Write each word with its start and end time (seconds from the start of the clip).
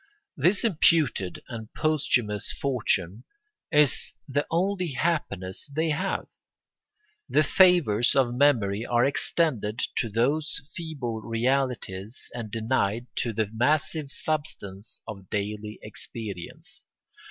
This 0.35 0.63
imputed 0.63 1.43
and 1.47 1.71
posthumous 1.75 2.51
fortune 2.59 3.23
is 3.71 4.13
the 4.27 4.47
only 4.49 4.93
happiness 4.93 5.67
they 5.71 5.91
have. 5.91 6.25
The 7.29 7.43
favours 7.43 8.15
of 8.15 8.33
memory 8.33 8.83
are 8.83 9.05
extended 9.05 9.79
to 9.97 10.09
those 10.09 10.59
feeble 10.75 11.21
realities 11.21 12.31
and 12.33 12.49
denied 12.49 13.05
to 13.17 13.31
the 13.31 13.51
massive 13.53 14.09
substance 14.09 15.01
of 15.07 15.29
daily 15.29 15.77
experience. 15.83 16.83